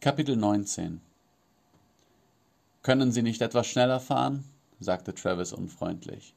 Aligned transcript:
Kapitel 0.00 0.36
19 0.36 1.00
Können 2.82 3.10
Sie 3.10 3.22
nicht 3.22 3.42
etwas 3.42 3.66
schneller 3.66 3.98
fahren? 3.98 4.44
sagte 4.78 5.12
Travis 5.12 5.52
unfreundlich. 5.52 6.34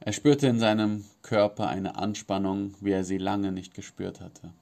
Er 0.00 0.12
spürte 0.12 0.46
in 0.46 0.58
seinem 0.58 1.06
Körper 1.22 1.68
eine 1.68 1.96
Anspannung, 1.96 2.74
wie 2.82 2.90
er 2.90 3.04
sie 3.04 3.16
lange 3.16 3.52
nicht 3.52 3.72
gespürt 3.72 4.20
hatte. 4.20 4.52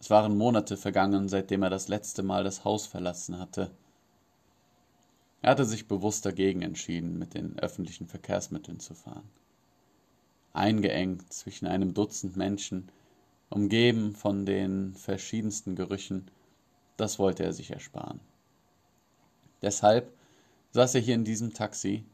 Es 0.00 0.10
waren 0.10 0.36
Monate 0.36 0.76
vergangen, 0.76 1.30
seitdem 1.30 1.62
er 1.62 1.70
das 1.70 1.88
letzte 1.88 2.22
Mal 2.22 2.44
das 2.44 2.62
Haus 2.62 2.86
verlassen 2.86 3.38
hatte. 3.38 3.70
Er 5.40 5.52
hatte 5.52 5.64
sich 5.64 5.88
bewusst 5.88 6.26
dagegen 6.26 6.60
entschieden, 6.60 7.18
mit 7.18 7.32
den 7.32 7.58
öffentlichen 7.58 8.06
Verkehrsmitteln 8.06 8.80
zu 8.80 8.92
fahren. 8.92 9.30
Eingeengt 10.52 11.32
zwischen 11.32 11.66
einem 11.66 11.94
Dutzend 11.94 12.36
Menschen, 12.36 12.90
umgeben 13.48 14.14
von 14.14 14.44
den 14.44 14.92
verschiedensten 14.92 15.74
Gerüchen, 15.74 16.28
das 17.02 17.18
wollte 17.18 17.42
er 17.42 17.52
sich 17.52 17.72
ersparen. 17.72 18.20
Deshalb 19.60 20.16
saß 20.70 20.94
er 20.94 21.00
hier 21.00 21.16
in 21.16 21.24
diesem 21.24 21.52
Taxi 21.52 22.04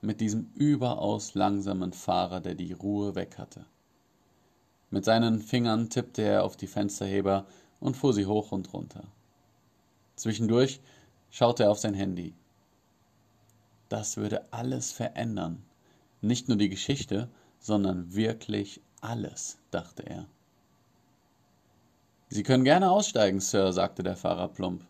mit 0.00 0.20
diesem 0.20 0.52
überaus 0.54 1.34
langsamen 1.34 1.92
Fahrer, 1.92 2.40
der 2.40 2.54
die 2.54 2.72
Ruhe 2.72 3.16
weg 3.16 3.38
hatte. 3.38 3.66
Mit 4.90 5.04
seinen 5.04 5.40
Fingern 5.40 5.90
tippte 5.90 6.22
er 6.22 6.44
auf 6.44 6.56
die 6.56 6.68
Fensterheber 6.68 7.44
und 7.80 7.96
fuhr 7.96 8.14
sie 8.14 8.26
hoch 8.26 8.52
und 8.52 8.72
runter. 8.72 9.02
Zwischendurch 10.14 10.80
schaute 11.30 11.64
er 11.64 11.72
auf 11.72 11.80
sein 11.80 11.94
Handy. 11.94 12.32
Das 13.88 14.16
würde 14.16 14.52
alles 14.52 14.92
verändern. 14.92 15.64
Nicht 16.20 16.46
nur 16.46 16.56
die 16.56 16.68
Geschichte, 16.68 17.28
sondern 17.58 18.14
wirklich 18.14 18.80
alles, 19.00 19.58
dachte 19.72 20.06
er. 20.06 20.28
Sie 22.28 22.42
können 22.42 22.64
gerne 22.64 22.90
aussteigen, 22.90 23.40
Sir, 23.40 23.72
sagte 23.72 24.02
der 24.02 24.16
Fahrer 24.16 24.48
plump. 24.48 24.84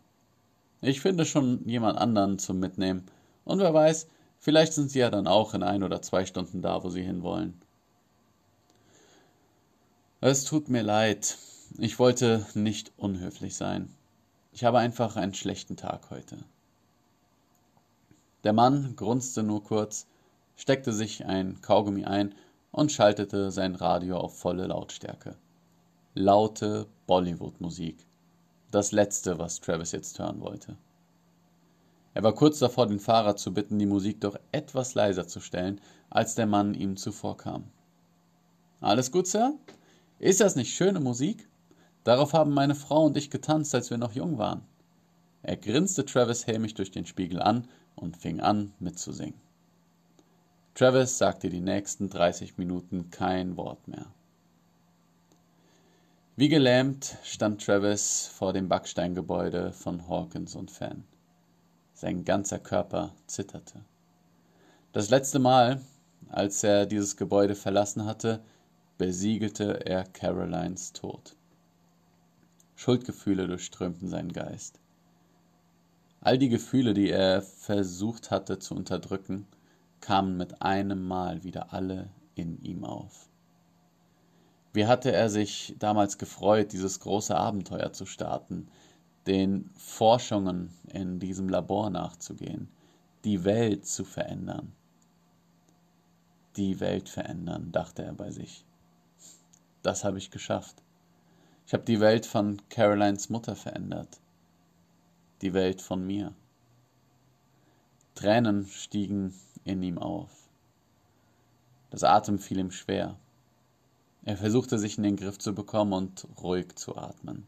Ich 0.81 1.01
finde 1.01 1.25
schon 1.25 1.67
jemand 1.67 1.97
anderen 1.97 2.39
zum 2.39 2.59
Mitnehmen. 2.59 3.05
Und 3.45 3.59
wer 3.59 3.73
weiß, 3.73 4.07
vielleicht 4.39 4.73
sind 4.73 4.89
Sie 4.89 4.99
ja 4.99 5.09
dann 5.09 5.27
auch 5.27 5.53
in 5.53 5.63
ein 5.63 5.83
oder 5.83 6.01
zwei 6.01 6.25
Stunden 6.25 6.61
da, 6.61 6.83
wo 6.83 6.89
Sie 6.89 7.03
hinwollen. 7.03 7.59
Es 10.19 10.45
tut 10.45 10.67
mir 10.69 10.81
leid. 10.81 11.37
Ich 11.77 11.99
wollte 11.99 12.45
nicht 12.55 12.91
unhöflich 12.97 13.55
sein. 13.55 13.93
Ich 14.51 14.63
habe 14.63 14.79
einfach 14.79 15.15
einen 15.15 15.35
schlechten 15.35 15.77
Tag 15.77 16.09
heute. 16.09 16.37
Der 18.43 18.53
Mann 18.53 18.95
grunzte 18.95 19.43
nur 19.43 19.63
kurz, 19.63 20.07
steckte 20.55 20.91
sich 20.91 21.25
ein 21.25 21.61
Kaugummi 21.61 22.05
ein 22.05 22.33
und 22.71 22.91
schaltete 22.91 23.51
sein 23.51 23.75
Radio 23.75 24.17
auf 24.17 24.39
volle 24.39 24.67
Lautstärke. 24.67 25.35
Laute 26.19 26.87
Bollywood-Musik. 27.05 28.07
Das 28.71 28.91
letzte, 28.91 29.37
was 29.37 29.59
Travis 29.59 29.91
jetzt 29.91 30.17
hören 30.17 30.41
wollte. 30.41 30.75
Er 32.15 32.23
war 32.23 32.33
kurz 32.33 32.57
davor, 32.57 32.87
den 32.87 32.97
Fahrer 32.97 33.35
zu 33.35 33.53
bitten, 33.53 33.77
die 33.77 33.85
Musik 33.85 34.21
doch 34.21 34.35
etwas 34.51 34.95
leiser 34.95 35.27
zu 35.27 35.39
stellen, 35.39 35.79
als 36.09 36.33
der 36.33 36.47
Mann 36.47 36.73
ihm 36.73 36.97
zuvorkam. 36.97 37.65
Alles 38.81 39.11
gut, 39.11 39.27
Sir? 39.27 39.53
Ist 40.17 40.41
das 40.41 40.55
nicht 40.55 40.73
schöne 40.73 40.99
Musik? 40.99 41.47
Darauf 42.03 42.33
haben 42.33 42.51
meine 42.51 42.73
Frau 42.73 43.05
und 43.05 43.15
ich 43.15 43.29
getanzt, 43.29 43.75
als 43.75 43.91
wir 43.91 43.99
noch 43.99 44.13
jung 44.13 44.39
waren. 44.39 44.63
Er 45.43 45.55
grinste 45.55 46.03
Travis 46.03 46.47
hämisch 46.47 46.73
durch 46.73 46.89
den 46.89 47.05
Spiegel 47.05 47.43
an 47.43 47.67
und 47.95 48.17
fing 48.17 48.39
an 48.39 48.73
mitzusingen. 48.79 49.39
Travis 50.73 51.19
sagte 51.19 51.49
die 51.49 51.61
nächsten 51.61 52.09
30 52.09 52.57
Minuten 52.57 53.11
kein 53.11 53.55
Wort 53.55 53.87
mehr. 53.87 54.07
Wie 56.39 56.49
gelähmt 56.49 57.17
stand 57.23 57.65
Travis 57.65 58.27
vor 58.31 58.53
dem 58.53 58.69
Backsteingebäude 58.69 59.73
von 59.73 60.07
Hawkins 60.07 60.53
und 60.53 60.69
Fan. 60.69 61.03
Sein 61.95 62.25
ganzer 62.25 62.59
Körper 62.59 63.15
zitterte. 63.25 63.83
Das 64.91 65.09
letzte 65.09 65.39
Mal, 65.39 65.81
als 66.29 66.63
er 66.63 66.85
dieses 66.85 67.17
Gebäude 67.17 67.55
verlassen 67.55 68.05
hatte, 68.05 68.43
besiegelte 68.99 69.83
er 69.87 70.03
Carolines 70.03 70.93
Tod. 70.93 71.35
Schuldgefühle 72.75 73.47
durchströmten 73.47 74.07
seinen 74.07 74.31
Geist. 74.31 74.79
All 76.21 76.37
die 76.37 76.49
Gefühle, 76.49 76.93
die 76.93 77.09
er 77.09 77.41
versucht 77.41 78.29
hatte 78.29 78.59
zu 78.59 78.75
unterdrücken, 78.75 79.47
kamen 80.01 80.37
mit 80.37 80.61
einem 80.61 81.03
Mal 81.03 81.43
wieder 81.43 81.73
alle 81.73 82.11
in 82.35 82.61
ihm 82.61 82.83
auf. 82.83 83.26
Wie 84.77 84.85
hatte 84.85 85.11
er 85.11 85.31
sich 85.31 85.73
damals 85.79 86.19
gefreut, 86.19 86.71
dieses 86.71 86.99
große 86.99 87.35
Abenteuer 87.35 87.93
zu 87.93 88.05
starten, 88.05 88.67
den 89.25 89.71
Forschungen 89.75 90.69
in 90.93 91.19
diesem 91.19 91.49
Labor 91.49 91.89
nachzugehen, 91.89 92.69
die 93.23 93.43
Welt 93.43 93.87
zu 93.87 94.05
verändern. 94.05 94.71
Die 96.57 96.79
Welt 96.79 97.09
verändern, 97.09 97.71
dachte 97.71 98.03
er 98.03 98.13
bei 98.13 98.29
sich. 98.29 98.65
Das 99.81 100.03
habe 100.03 100.19
ich 100.19 100.29
geschafft. 100.29 100.83
Ich 101.65 101.73
habe 101.73 101.83
die 101.83 101.99
Welt 101.99 102.27
von 102.27 102.61
Carolines 102.69 103.31
Mutter 103.31 103.55
verändert. 103.55 104.21
Die 105.41 105.55
Welt 105.55 105.81
von 105.81 106.05
mir. 106.05 106.35
Tränen 108.13 108.67
stiegen 108.67 109.33
in 109.63 109.81
ihm 109.81 109.97
auf. 109.97 110.29
Das 111.89 112.03
Atem 112.03 112.37
fiel 112.37 112.59
ihm 112.59 112.69
schwer. 112.69 113.17
Er 114.27 114.35
versuchte 114.35 114.77
sich 114.77 114.97
in 114.97 115.05
den 115.05 115.15
Griff 115.15 115.39
zu 115.39 115.55
bekommen 115.55 115.93
und 115.93 116.27
ruhig 116.43 116.75
zu 116.75 116.97
atmen. 116.97 117.47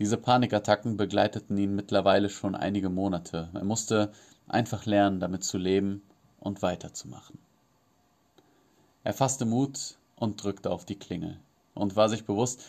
Diese 0.00 0.16
Panikattacken 0.16 0.96
begleiteten 0.96 1.56
ihn 1.56 1.76
mittlerweile 1.76 2.28
schon 2.28 2.56
einige 2.56 2.88
Monate. 2.88 3.48
Er 3.54 3.62
musste 3.62 4.10
einfach 4.48 4.86
lernen, 4.86 5.20
damit 5.20 5.44
zu 5.44 5.56
leben 5.56 6.02
und 6.40 6.62
weiterzumachen. 6.62 7.38
Er 9.04 9.12
fasste 9.12 9.44
Mut 9.44 9.98
und 10.16 10.42
drückte 10.42 10.72
auf 10.72 10.84
die 10.84 10.98
Klingel 10.98 11.38
und 11.74 11.94
war 11.94 12.08
sich 12.08 12.24
bewusst, 12.24 12.64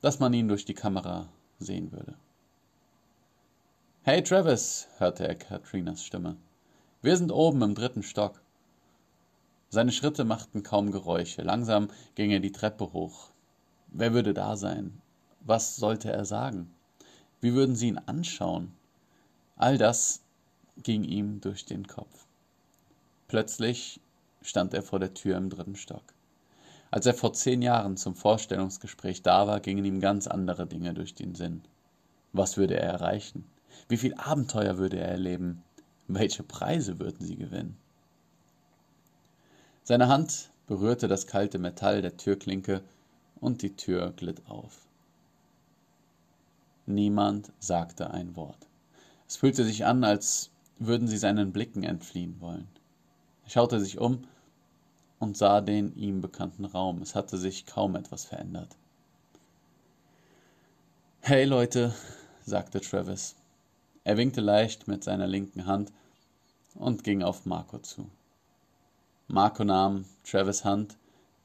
dass 0.00 0.18
man 0.18 0.32
ihn 0.32 0.48
durch 0.48 0.64
die 0.64 0.72
Kamera 0.72 1.28
sehen 1.58 1.92
würde. 1.92 2.14
Hey 4.04 4.22
Travis, 4.22 4.88
hörte 4.96 5.28
er 5.28 5.34
Katrinas 5.34 6.02
Stimme. 6.02 6.38
Wir 7.02 7.18
sind 7.18 7.30
oben 7.30 7.60
im 7.60 7.74
dritten 7.74 8.02
Stock. 8.02 8.40
Seine 9.68 9.92
Schritte 9.92 10.24
machten 10.24 10.62
kaum 10.62 10.92
Geräusche. 10.92 11.42
Langsam 11.42 11.88
ging 12.14 12.30
er 12.30 12.40
die 12.40 12.52
Treppe 12.52 12.92
hoch. 12.92 13.30
Wer 13.88 14.12
würde 14.12 14.32
da 14.32 14.56
sein? 14.56 15.00
Was 15.40 15.76
sollte 15.76 16.10
er 16.10 16.24
sagen? 16.24 16.72
Wie 17.40 17.54
würden 17.54 17.76
sie 17.76 17.88
ihn 17.88 17.98
anschauen? 17.98 18.72
All 19.56 19.78
das 19.78 20.22
ging 20.82 21.04
ihm 21.04 21.40
durch 21.40 21.64
den 21.64 21.86
Kopf. 21.86 22.26
Plötzlich 23.28 24.00
stand 24.42 24.74
er 24.74 24.82
vor 24.82 25.00
der 25.00 25.14
Tür 25.14 25.36
im 25.36 25.50
dritten 25.50 25.76
Stock. 25.76 26.04
Als 26.90 27.06
er 27.06 27.14
vor 27.14 27.32
zehn 27.32 27.62
Jahren 27.62 27.96
zum 27.96 28.14
Vorstellungsgespräch 28.14 29.22
da 29.22 29.46
war, 29.46 29.60
gingen 29.60 29.84
ihm 29.84 30.00
ganz 30.00 30.26
andere 30.26 30.66
Dinge 30.66 30.94
durch 30.94 31.14
den 31.14 31.34
Sinn. 31.34 31.62
Was 32.32 32.56
würde 32.56 32.76
er 32.78 32.92
erreichen? 32.92 33.44
Wie 33.88 33.96
viel 33.96 34.14
Abenteuer 34.14 34.78
würde 34.78 34.98
er 34.98 35.08
erleben? 35.08 35.62
Welche 36.06 36.42
Preise 36.42 37.00
würden 37.00 37.26
sie 37.26 37.36
gewinnen? 37.36 37.76
Seine 39.88 40.08
Hand 40.08 40.50
berührte 40.66 41.06
das 41.06 41.28
kalte 41.28 41.60
Metall 41.60 42.02
der 42.02 42.16
Türklinke 42.16 42.82
und 43.40 43.62
die 43.62 43.76
Tür 43.76 44.12
glitt 44.16 44.42
auf. 44.48 44.84
Niemand 46.86 47.52
sagte 47.60 48.10
ein 48.10 48.34
Wort. 48.34 48.66
Es 49.28 49.36
fühlte 49.36 49.64
sich 49.64 49.84
an, 49.86 50.02
als 50.02 50.50
würden 50.80 51.06
sie 51.06 51.18
seinen 51.18 51.52
Blicken 51.52 51.84
entfliehen 51.84 52.40
wollen. 52.40 52.66
Er 53.44 53.50
schaute 53.50 53.78
sich 53.78 53.98
um 53.98 54.24
und 55.20 55.36
sah 55.36 55.60
den 55.60 55.94
ihm 55.94 56.20
bekannten 56.20 56.64
Raum. 56.64 57.00
Es 57.00 57.14
hatte 57.14 57.38
sich 57.38 57.64
kaum 57.64 57.94
etwas 57.94 58.24
verändert. 58.24 58.74
Hey 61.20 61.44
Leute, 61.44 61.94
sagte 62.44 62.80
Travis. 62.80 63.36
Er 64.02 64.16
winkte 64.16 64.40
leicht 64.40 64.88
mit 64.88 65.04
seiner 65.04 65.28
linken 65.28 65.66
Hand 65.66 65.92
und 66.74 67.04
ging 67.04 67.22
auf 67.22 67.46
Marco 67.46 67.78
zu. 67.78 68.10
Marco 69.28 69.64
nahm 69.64 70.04
Travis 70.24 70.64
Hand, 70.64 70.96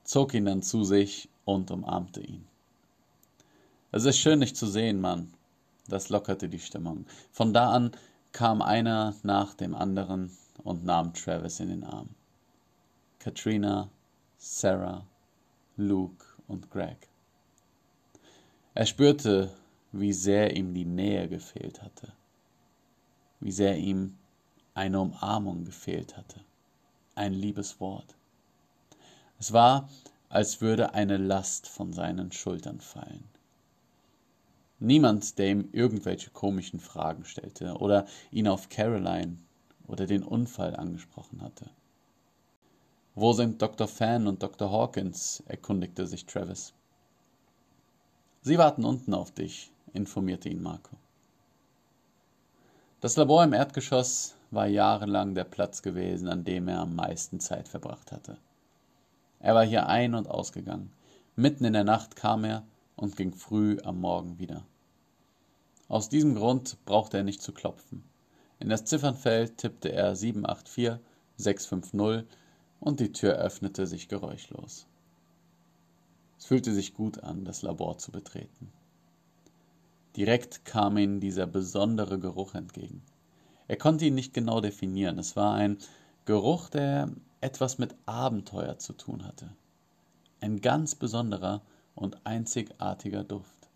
zog 0.03 0.33
ihn 0.33 0.45
dann 0.45 0.61
zu 0.61 0.83
sich 0.83 1.29
und 1.45 1.71
umarmte 1.71 2.21
ihn. 2.21 2.47
Es 3.91 4.05
ist 4.05 4.19
schön, 4.19 4.39
dich 4.39 4.55
zu 4.55 4.67
sehen, 4.67 5.01
Mann. 5.01 5.33
Das 5.87 6.09
lockerte 6.09 6.47
die 6.47 6.59
Stimmung. 6.59 7.05
Von 7.31 7.53
da 7.53 7.71
an 7.71 7.91
kam 8.31 8.61
einer 8.61 9.15
nach 9.23 9.55
dem 9.55 9.75
anderen 9.75 10.31
und 10.63 10.85
nahm 10.85 11.13
Travis 11.13 11.59
in 11.59 11.69
den 11.69 11.83
Arm. 11.83 12.09
Katrina, 13.19 13.89
Sarah, 14.37 15.05
Luke 15.75 16.25
und 16.47 16.69
Greg. 16.69 17.09
Er 18.73 18.85
spürte, 18.85 19.53
wie 19.91 20.13
sehr 20.13 20.55
ihm 20.55 20.73
die 20.73 20.85
Nähe 20.85 21.27
gefehlt 21.27 21.81
hatte, 21.81 22.13
wie 23.39 23.51
sehr 23.51 23.77
ihm 23.77 24.17
eine 24.73 25.01
Umarmung 25.01 25.65
gefehlt 25.65 26.15
hatte, 26.15 26.39
ein 27.15 27.33
liebes 27.33 27.79
Wort. 27.79 28.15
Es 29.39 29.53
war, 29.53 29.89
als 30.29 30.61
würde 30.61 30.93
eine 30.93 31.17
Last 31.17 31.67
von 31.67 31.93
seinen 31.93 32.31
Schultern 32.31 32.79
fallen. 32.79 33.23
Niemand, 34.79 35.37
der 35.37 35.49
ihm 35.49 35.69
irgendwelche 35.73 36.31
komischen 36.31 36.79
Fragen 36.79 37.25
stellte 37.25 37.75
oder 37.75 38.07
ihn 38.31 38.47
auf 38.47 38.69
Caroline 38.69 39.37
oder 39.87 40.07
den 40.07 40.23
Unfall 40.23 40.75
angesprochen 40.75 41.41
hatte. 41.41 41.69
Wo 43.13 43.33
sind 43.33 43.61
Dr. 43.61 43.87
Fan 43.87 44.25
und 44.25 44.41
Dr. 44.41 44.71
Hawkins? 44.71 45.43
erkundigte 45.45 46.07
sich 46.07 46.25
Travis. 46.25 46.73
Sie 48.41 48.57
warten 48.57 48.85
unten 48.85 49.13
auf 49.13 49.31
dich, 49.31 49.71
informierte 49.93 50.49
ihn 50.49 50.63
Marco. 50.63 50.95
Das 53.01 53.17
Labor 53.17 53.43
im 53.43 53.53
Erdgeschoss 53.53 54.35
war 54.51 54.67
jahrelang 54.67 55.33
der 55.33 55.45
Platz 55.45 55.81
gewesen, 55.81 56.27
an 56.27 56.43
dem 56.43 56.67
er 56.67 56.79
am 56.79 56.95
meisten 56.95 57.39
Zeit 57.39 57.67
verbracht 57.67 58.11
hatte. 58.11 58.37
Er 59.39 59.55
war 59.55 59.65
hier 59.65 59.87
ein- 59.87 60.13
und 60.13 60.29
ausgegangen. 60.29 60.91
Mitten 61.35 61.65
in 61.65 61.73
der 61.73 61.85
Nacht 61.85 62.15
kam 62.15 62.43
er 62.43 62.63
und 62.95 63.15
ging 63.15 63.33
früh 63.33 63.77
am 63.83 63.99
Morgen 63.99 64.37
wieder. 64.37 64.65
Aus 65.87 66.09
diesem 66.09 66.35
Grund 66.35 66.77
brauchte 66.85 67.17
er 67.17 67.23
nicht 67.23 67.41
zu 67.41 67.53
klopfen. 67.53 68.03
In 68.59 68.69
das 68.69 68.85
Ziffernfeld 68.85 69.57
tippte 69.57 69.91
er 69.91 70.15
784 70.15 70.99
650 71.37 72.27
und 72.79 72.99
die 72.99 73.11
Tür 73.11 73.35
öffnete 73.35 73.87
sich 73.87 74.07
geräuschlos. 74.07 74.85
Es 76.37 76.45
fühlte 76.45 76.73
sich 76.73 76.93
gut 76.93 77.23
an, 77.23 77.45
das 77.45 77.61
Labor 77.61 77.97
zu 77.97 78.11
betreten. 78.11 78.71
Direkt 80.15 80.65
kam 80.65 80.97
ihm 80.97 81.19
dieser 81.19 81.47
besondere 81.47 82.19
Geruch 82.19 82.53
entgegen. 82.53 83.01
Er 83.67 83.77
konnte 83.77 84.05
ihn 84.05 84.15
nicht 84.15 84.33
genau 84.33 84.61
definieren. 84.61 85.19
Es 85.19 85.35
war 85.35 85.53
ein 85.55 85.77
Geruch, 86.25 86.69
der 86.69 87.09
etwas 87.41 87.77
mit 87.77 87.95
Abenteuer 88.05 88.77
zu 88.77 88.93
tun 88.93 89.25
hatte. 89.25 89.49
Ein 90.39 90.61
ganz 90.61 90.95
besonderer 90.95 91.61
und 91.95 92.25
einzigartiger 92.25 93.23
Duft. 93.23 93.69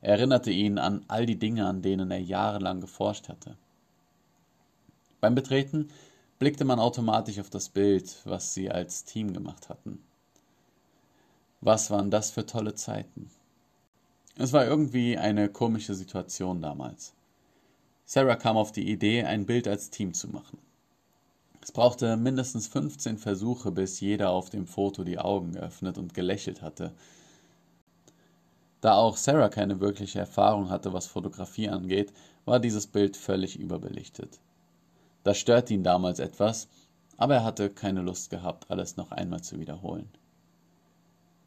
Er 0.00 0.14
erinnerte 0.16 0.50
ihn 0.50 0.78
an 0.78 1.04
all 1.08 1.26
die 1.26 1.38
Dinge, 1.38 1.66
an 1.66 1.82
denen 1.82 2.10
er 2.10 2.20
jahrelang 2.20 2.80
geforscht 2.80 3.28
hatte. 3.28 3.56
Beim 5.20 5.34
Betreten 5.34 5.88
blickte 6.38 6.64
man 6.64 6.78
automatisch 6.78 7.40
auf 7.40 7.50
das 7.50 7.68
Bild, 7.68 8.20
was 8.24 8.54
sie 8.54 8.70
als 8.70 9.04
Team 9.04 9.32
gemacht 9.32 9.68
hatten. 9.68 10.00
Was 11.60 11.90
waren 11.90 12.10
das 12.10 12.30
für 12.30 12.46
tolle 12.46 12.76
Zeiten? 12.76 13.30
Es 14.36 14.52
war 14.52 14.64
irgendwie 14.64 15.18
eine 15.18 15.48
komische 15.48 15.94
Situation 15.94 16.62
damals. 16.62 17.12
Sarah 18.10 18.36
kam 18.36 18.56
auf 18.56 18.72
die 18.72 18.90
Idee, 18.90 19.24
ein 19.24 19.44
Bild 19.44 19.68
als 19.68 19.90
Team 19.90 20.14
zu 20.14 20.28
machen. 20.28 20.56
Es 21.60 21.72
brauchte 21.72 22.16
mindestens 22.16 22.66
15 22.66 23.18
Versuche, 23.18 23.70
bis 23.70 24.00
jeder 24.00 24.30
auf 24.30 24.48
dem 24.48 24.66
Foto 24.66 25.04
die 25.04 25.18
Augen 25.18 25.52
geöffnet 25.52 25.98
und 25.98 26.14
gelächelt 26.14 26.62
hatte. 26.62 26.94
Da 28.80 28.94
auch 28.94 29.18
Sarah 29.18 29.50
keine 29.50 29.80
wirkliche 29.80 30.20
Erfahrung 30.20 30.70
hatte, 30.70 30.94
was 30.94 31.06
Fotografie 31.06 31.68
angeht, 31.68 32.14
war 32.46 32.60
dieses 32.60 32.86
Bild 32.86 33.14
völlig 33.14 33.58
überbelichtet. 33.58 34.40
Das 35.22 35.36
störte 35.36 35.74
ihn 35.74 35.84
damals 35.84 36.18
etwas, 36.18 36.66
aber 37.18 37.34
er 37.34 37.44
hatte 37.44 37.68
keine 37.68 38.00
Lust 38.00 38.30
gehabt, 38.30 38.70
alles 38.70 38.96
noch 38.96 39.10
einmal 39.10 39.42
zu 39.42 39.60
wiederholen. 39.60 40.08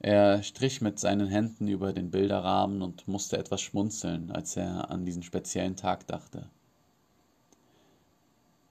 Er 0.03 0.42
strich 0.42 0.81
mit 0.81 0.98
seinen 0.98 1.27
Händen 1.27 1.68
über 1.68 1.94
den 1.94 2.09
Bilderrahmen 2.09 2.81
und 2.81 3.07
musste 3.07 3.38
etwas 3.38 3.62
schmunzeln, 3.62 4.31
als 4.31 4.57
er 4.57 4.89
an 4.89 5.06
diesen 5.06 5.21
speziellen 5.21 5.75
Tag 5.75 6.07
dachte. 6.07 6.50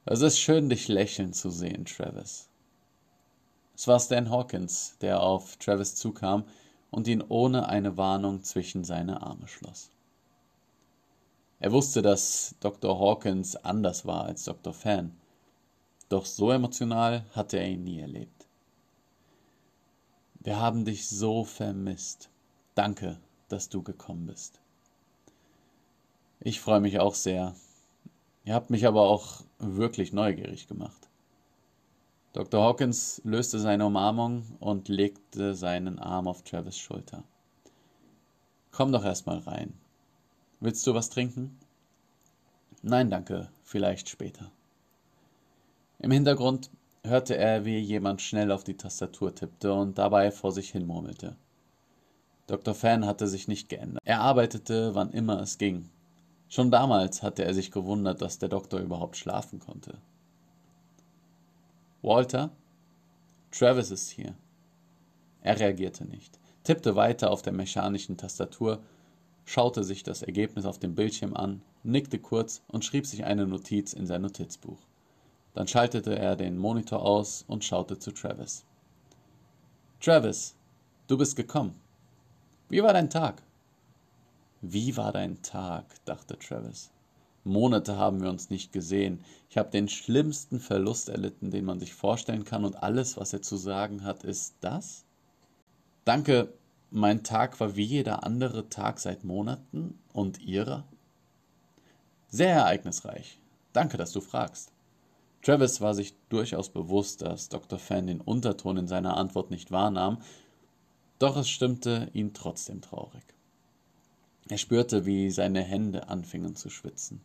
Es 0.06 0.22
ist 0.22 0.40
schön, 0.40 0.68
dich 0.68 0.88
lächeln 0.88 1.32
zu 1.32 1.50
sehen, 1.50 1.84
Travis. 1.84 2.48
Es 3.76 3.86
war 3.86 4.00
Stan 4.00 4.28
Hawkins, 4.28 4.96
der 5.02 5.22
auf 5.22 5.56
Travis 5.58 5.94
zukam 5.94 6.42
und 6.90 7.06
ihn 7.06 7.22
ohne 7.28 7.68
eine 7.68 7.96
Warnung 7.96 8.42
zwischen 8.42 8.82
seine 8.82 9.22
Arme 9.22 9.46
schloss. 9.46 9.90
Er 11.60 11.70
wusste, 11.70 12.02
dass 12.02 12.56
Dr. 12.58 12.98
Hawkins 12.98 13.54
anders 13.54 14.04
war 14.04 14.24
als 14.24 14.46
Dr. 14.46 14.72
Fan, 14.72 15.16
doch 16.08 16.26
so 16.26 16.50
emotional 16.50 17.24
hatte 17.36 17.58
er 17.58 17.68
ihn 17.68 17.84
nie 17.84 18.00
erlebt. 18.00 18.39
Wir 20.42 20.58
haben 20.58 20.86
dich 20.86 21.06
so 21.06 21.44
vermisst. 21.44 22.30
Danke, 22.74 23.20
dass 23.48 23.68
du 23.68 23.82
gekommen 23.82 24.24
bist. 24.26 24.60
Ich 26.40 26.60
freue 26.60 26.80
mich 26.80 26.98
auch 26.98 27.14
sehr. 27.14 27.54
Ihr 28.46 28.54
habt 28.54 28.70
mich 28.70 28.86
aber 28.86 29.02
auch 29.02 29.42
wirklich 29.58 30.14
neugierig 30.14 30.66
gemacht. 30.66 31.10
Dr. 32.32 32.62
Hawkins 32.62 33.20
löste 33.22 33.58
seine 33.58 33.84
Umarmung 33.84 34.44
und 34.60 34.88
legte 34.88 35.54
seinen 35.54 35.98
Arm 35.98 36.26
auf 36.26 36.42
Travis 36.42 36.78
Schulter. 36.78 37.22
Komm 38.70 38.92
doch 38.92 39.04
erstmal 39.04 39.38
rein. 39.40 39.74
Willst 40.60 40.86
du 40.86 40.94
was 40.94 41.10
trinken? 41.10 41.58
Nein, 42.82 43.10
danke, 43.10 43.50
vielleicht 43.62 44.08
später. 44.08 44.50
Im 45.98 46.12
Hintergrund 46.12 46.70
hörte 47.04 47.36
er, 47.36 47.64
wie 47.64 47.78
jemand 47.78 48.20
schnell 48.20 48.52
auf 48.52 48.64
die 48.64 48.76
Tastatur 48.76 49.34
tippte 49.34 49.72
und 49.72 49.98
dabei 49.98 50.30
vor 50.30 50.52
sich 50.52 50.70
hin 50.70 50.86
murmelte. 50.86 51.36
Dr. 52.46 52.74
Fan 52.74 53.06
hatte 53.06 53.28
sich 53.28 53.48
nicht 53.48 53.68
geändert. 53.68 54.02
Er 54.04 54.20
arbeitete, 54.20 54.94
wann 54.94 55.12
immer 55.12 55.40
es 55.40 55.58
ging. 55.58 55.88
Schon 56.48 56.70
damals 56.70 57.22
hatte 57.22 57.44
er 57.44 57.54
sich 57.54 57.70
gewundert, 57.70 58.20
dass 58.22 58.38
der 58.38 58.48
Doktor 58.48 58.80
überhaupt 58.80 59.16
schlafen 59.16 59.60
konnte. 59.60 59.98
Walter? 62.02 62.50
Travis 63.52 63.90
ist 63.90 64.10
hier. 64.10 64.34
Er 65.42 65.58
reagierte 65.58 66.04
nicht, 66.04 66.38
tippte 66.64 66.96
weiter 66.96 67.30
auf 67.30 67.42
der 67.42 67.52
mechanischen 67.52 68.16
Tastatur, 68.16 68.82
schaute 69.44 69.84
sich 69.84 70.02
das 70.02 70.22
Ergebnis 70.22 70.64
auf 70.64 70.78
dem 70.78 70.94
Bildschirm 70.94 71.34
an, 71.34 71.62
nickte 71.82 72.18
kurz 72.18 72.62
und 72.68 72.84
schrieb 72.84 73.06
sich 73.06 73.24
eine 73.24 73.46
Notiz 73.46 73.92
in 73.92 74.06
sein 74.06 74.22
Notizbuch. 74.22 74.78
Dann 75.54 75.66
schaltete 75.66 76.18
er 76.18 76.36
den 76.36 76.56
Monitor 76.56 77.02
aus 77.02 77.44
und 77.46 77.64
schaute 77.64 77.98
zu 77.98 78.12
Travis. 78.12 78.64
Travis, 80.00 80.54
du 81.08 81.18
bist 81.18 81.36
gekommen. 81.36 81.74
Wie 82.68 82.82
war 82.82 82.92
dein 82.92 83.10
Tag? 83.10 83.42
Wie 84.60 84.96
war 84.96 85.12
dein 85.12 85.42
Tag? 85.42 85.84
dachte 86.04 86.38
Travis. 86.38 86.90
Monate 87.44 87.96
haben 87.96 88.22
wir 88.22 88.28
uns 88.28 88.50
nicht 88.50 88.72
gesehen. 88.72 89.24
Ich 89.48 89.56
habe 89.56 89.70
den 89.70 89.88
schlimmsten 89.88 90.60
Verlust 90.60 91.08
erlitten, 91.08 91.50
den 91.50 91.64
man 91.64 91.80
sich 91.80 91.94
vorstellen 91.94 92.44
kann, 92.44 92.64
und 92.64 92.82
alles, 92.82 93.16
was 93.16 93.32
er 93.32 93.42
zu 93.42 93.56
sagen 93.56 94.04
hat, 94.04 94.24
ist 94.24 94.54
das? 94.60 95.04
Danke, 96.04 96.52
mein 96.90 97.22
Tag 97.22 97.58
war 97.60 97.76
wie 97.76 97.84
jeder 97.84 98.24
andere 98.24 98.68
Tag 98.68 99.00
seit 99.00 99.24
Monaten 99.24 99.98
und 100.12 100.40
ihrer? 100.40 100.84
Sehr 102.28 102.54
ereignisreich. 102.54 103.38
Danke, 103.72 103.96
dass 103.96 104.12
du 104.12 104.20
fragst. 104.20 104.72
Travis 105.42 105.80
war 105.80 105.94
sich 105.94 106.14
durchaus 106.28 106.68
bewusst, 106.68 107.22
dass 107.22 107.48
Dr. 107.48 107.78
Fan 107.78 108.06
den 108.06 108.20
Unterton 108.20 108.76
in 108.76 108.88
seiner 108.88 109.16
Antwort 109.16 109.50
nicht 109.50 109.70
wahrnahm, 109.70 110.18
doch 111.18 111.36
es 111.36 111.48
stimmte 111.48 112.10
ihn 112.12 112.34
trotzdem 112.34 112.82
traurig. 112.82 113.22
Er 114.48 114.58
spürte, 114.58 115.06
wie 115.06 115.30
seine 115.30 115.62
Hände 115.62 116.08
anfingen 116.08 116.56
zu 116.56 116.70
schwitzen. 116.70 117.20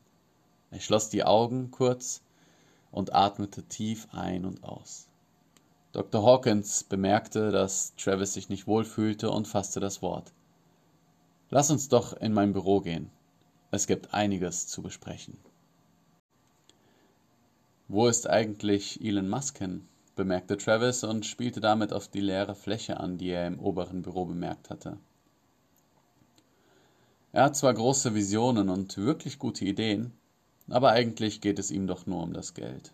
Er 0.72 0.80
schloss 0.80 1.10
die 1.10 1.24
Augen 1.24 1.72
kurz 1.72 2.22
und 2.92 3.14
atmete 3.14 3.64
tief 3.64 4.08
ein 4.12 4.46
und 4.46 4.64
aus. 4.64 5.08
Dr. 5.92 6.24
Hawkins 6.24 6.84
bemerkte, 6.84 7.52
dass 7.52 7.96
Travis 7.96 8.34
sich 8.34 8.50
nicht 8.50 8.68
wohlfühlte 8.68 9.32
und 9.32 9.48
fasste 9.48 9.80
das 9.80 10.02
Wort. 10.02 10.34
Lass 11.50 11.72
uns 11.72 11.88
doch 11.88 12.14
in 12.14 12.34
mein 12.34 12.54
Büro 12.54 12.82
gehen. 12.82 13.10
Es 13.72 13.88
gibt 13.88 14.14
einiges 14.14 14.68
zu 14.68 14.82
besprechen. 14.82 15.38
Wo 17.88 18.08
ist 18.08 18.28
eigentlich 18.28 19.00
Elon 19.04 19.30
Musk 19.30 19.60
hin? 19.60 19.88
bemerkte 20.16 20.58
Travis 20.58 21.04
und 21.04 21.26
spielte 21.26 21.60
damit 21.60 21.94
auf 21.94 22.08
die 22.08 22.22
leere 22.22 22.56
Fläche 22.56 23.00
an, 23.00 23.20
die 23.20 23.30
er 23.30 23.46
im 23.46 23.60
oberen 23.60 24.02
Büro 24.02 24.26
bemerkt 24.26 24.72
hatte. 24.72 24.98
Er 27.32 27.44
hat 27.44 27.56
zwar 27.56 27.74
große 27.76 28.16
Visionen 28.16 28.70
und 28.70 28.98
wirklich 28.98 29.38
gute 29.38 29.66
Ideen, 29.66 30.14
aber 30.68 30.92
eigentlich 30.92 31.42
geht 31.42 31.60
es 31.60 31.70
ihm 31.70 31.86
doch 31.86 32.08
nur 32.08 32.24
um 32.24 32.34
das 32.34 32.56
Geld. 32.56 32.92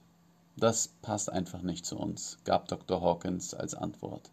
Das 0.57 0.89
passt 1.01 1.31
einfach 1.31 1.61
nicht 1.61 1.85
zu 1.85 1.97
uns, 1.97 2.39
gab 2.43 2.67
Dr. 2.67 3.01
Hawkins 3.01 3.53
als 3.53 3.75
Antwort. 3.75 4.29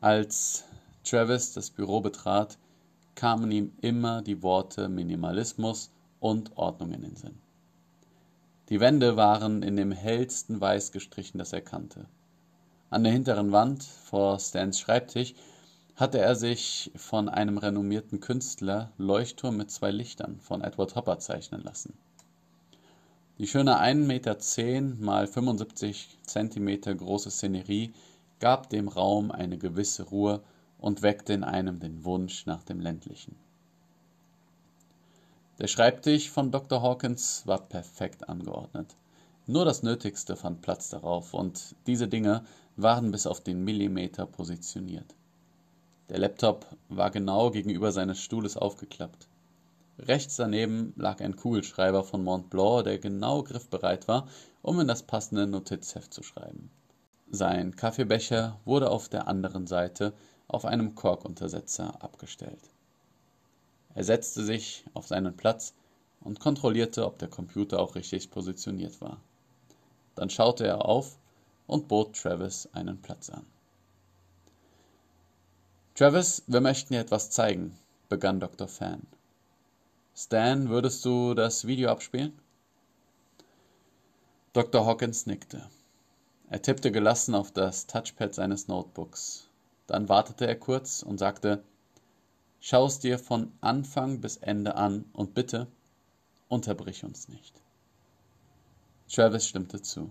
Als 0.00 0.64
Travis 1.02 1.54
das 1.54 1.70
Büro 1.70 2.02
betrat, 2.02 2.58
kamen 3.14 3.50
ihm 3.50 3.72
immer 3.80 4.20
die 4.20 4.42
Worte 4.42 4.90
Minimalismus 4.90 5.90
und 6.20 6.56
Ordnung 6.58 6.92
in 6.92 7.00
den 7.00 7.16
Sinn. 7.16 7.47
Die 8.68 8.80
Wände 8.80 9.16
waren 9.16 9.62
in 9.62 9.76
dem 9.76 9.92
hellsten 9.92 10.60
Weiß 10.60 10.92
gestrichen, 10.92 11.38
das 11.38 11.54
er 11.54 11.62
kannte. 11.62 12.04
An 12.90 13.02
der 13.02 13.12
hinteren 13.12 13.50
Wand 13.50 13.82
vor 13.82 14.38
Stans 14.38 14.78
Schreibtisch 14.78 15.34
hatte 15.96 16.18
er 16.18 16.36
sich 16.36 16.90
von 16.94 17.30
einem 17.30 17.56
renommierten 17.56 18.20
Künstler 18.20 18.92
Leuchtturm 18.98 19.56
mit 19.56 19.70
zwei 19.70 19.90
Lichtern 19.90 20.38
von 20.40 20.62
Edward 20.62 20.96
Hopper 20.96 21.18
zeichnen 21.18 21.62
lassen. 21.62 21.96
Die 23.38 23.46
schöne 23.46 23.80
1,10 23.80 23.94
Meter 24.06 25.02
mal 25.02 25.26
75 25.26 26.18
Zentimeter 26.24 26.94
große 26.94 27.30
Szenerie 27.30 27.94
gab 28.38 28.68
dem 28.68 28.88
Raum 28.88 29.30
eine 29.30 29.56
gewisse 29.56 30.02
Ruhe 30.02 30.42
und 30.76 31.00
weckte 31.00 31.32
in 31.32 31.42
einem 31.42 31.80
den 31.80 32.04
Wunsch 32.04 32.44
nach 32.44 32.64
dem 32.64 32.80
ländlichen. 32.80 33.36
Der 35.58 35.66
Schreibtisch 35.66 36.30
von 36.30 36.52
Dr. 36.52 36.82
Hawkins 36.82 37.42
war 37.44 37.58
perfekt 37.58 38.28
angeordnet. 38.28 38.94
Nur 39.48 39.64
das 39.64 39.82
Nötigste 39.82 40.36
fand 40.36 40.62
Platz 40.62 40.88
darauf, 40.88 41.34
und 41.34 41.74
diese 41.88 42.06
Dinge 42.06 42.44
waren 42.76 43.10
bis 43.10 43.26
auf 43.26 43.40
den 43.40 43.64
Millimeter 43.64 44.24
positioniert. 44.24 45.16
Der 46.10 46.18
Laptop 46.18 46.64
war 46.88 47.10
genau 47.10 47.50
gegenüber 47.50 47.90
seines 47.90 48.20
Stuhles 48.20 48.56
aufgeklappt. 48.56 49.26
Rechts 49.98 50.36
daneben 50.36 50.92
lag 50.94 51.20
ein 51.20 51.34
Kugelschreiber 51.34 52.04
von 52.04 52.22
Mont 52.22 52.50
Blanc, 52.50 52.84
der 52.84 53.00
genau 53.00 53.42
griffbereit 53.42 54.06
war, 54.06 54.28
um 54.62 54.78
in 54.78 54.86
das 54.86 55.02
passende 55.02 55.48
Notizheft 55.48 56.14
zu 56.14 56.22
schreiben. 56.22 56.70
Sein 57.32 57.74
Kaffeebecher 57.74 58.60
wurde 58.64 58.92
auf 58.92 59.08
der 59.08 59.26
anderen 59.26 59.66
Seite 59.66 60.12
auf 60.46 60.64
einem 60.64 60.94
Korkuntersetzer 60.94 62.00
abgestellt. 62.00 62.70
Er 63.98 64.04
setzte 64.04 64.44
sich 64.44 64.84
auf 64.94 65.08
seinen 65.08 65.36
Platz 65.36 65.74
und 66.20 66.38
kontrollierte, 66.38 67.04
ob 67.04 67.18
der 67.18 67.26
Computer 67.26 67.80
auch 67.80 67.96
richtig 67.96 68.30
positioniert 68.30 69.00
war. 69.00 69.20
Dann 70.14 70.30
schaute 70.30 70.64
er 70.64 70.84
auf 70.84 71.18
und 71.66 71.88
bot 71.88 72.14
Travis 72.14 72.68
einen 72.72 73.02
Platz 73.02 73.28
an. 73.28 73.44
Travis, 75.96 76.44
wir 76.46 76.60
möchten 76.60 76.94
dir 76.94 77.00
etwas 77.00 77.30
zeigen, 77.30 77.76
begann 78.08 78.38
Dr. 78.38 78.68
Fan. 78.68 79.02
Stan, 80.14 80.68
würdest 80.68 81.04
du 81.04 81.34
das 81.34 81.66
Video 81.66 81.90
abspielen? 81.90 82.38
Dr. 84.52 84.86
Hawkins 84.86 85.26
nickte. 85.26 85.68
Er 86.50 86.62
tippte 86.62 86.92
gelassen 86.92 87.34
auf 87.34 87.50
das 87.50 87.88
Touchpad 87.88 88.32
seines 88.32 88.68
Notebooks. 88.68 89.48
Dann 89.88 90.08
wartete 90.08 90.46
er 90.46 90.54
kurz 90.54 91.02
und 91.02 91.18
sagte, 91.18 91.64
Schau 92.60 92.86
es 92.86 92.98
dir 92.98 93.18
von 93.18 93.52
Anfang 93.60 94.20
bis 94.20 94.36
Ende 94.36 94.74
an 94.74 95.04
und 95.12 95.34
bitte 95.34 95.68
unterbrich 96.48 97.04
uns 97.04 97.28
nicht. 97.28 97.60
Travis 99.08 99.46
stimmte 99.46 99.80
zu. 99.80 100.10